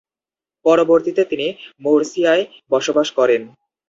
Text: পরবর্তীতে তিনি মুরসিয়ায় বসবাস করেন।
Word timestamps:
পরবর্তীতে 0.65 1.21
তিনি 1.25 1.47
মুরসিয়ায় 1.81 2.43
বসবাস 2.71 3.07
করেন। 3.11 3.41